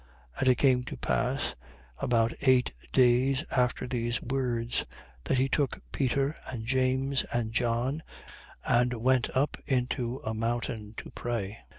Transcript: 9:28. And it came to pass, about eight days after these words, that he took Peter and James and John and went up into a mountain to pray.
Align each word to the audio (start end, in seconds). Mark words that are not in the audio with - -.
9:28. 0.37 0.39
And 0.39 0.47
it 0.47 0.55
came 0.55 0.83
to 0.85 0.97
pass, 0.97 1.55
about 1.99 2.33
eight 2.41 2.73
days 2.91 3.43
after 3.51 3.85
these 3.87 4.19
words, 4.19 4.83
that 5.25 5.37
he 5.37 5.47
took 5.47 5.79
Peter 5.91 6.35
and 6.47 6.65
James 6.65 7.23
and 7.31 7.51
John 7.53 8.01
and 8.65 8.93
went 8.95 9.29
up 9.37 9.57
into 9.67 10.19
a 10.25 10.33
mountain 10.33 10.95
to 10.97 11.11
pray. 11.11 11.59